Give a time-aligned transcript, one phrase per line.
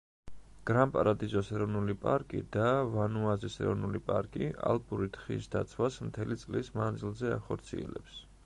[0.67, 2.65] გრან-პარადიზოს ეროვნული პარკი და
[2.95, 8.23] ვანუაზის ეროვნული პარკი ალპური თხის დაცვას მთელი წლის მანძილზე ახორციელებს.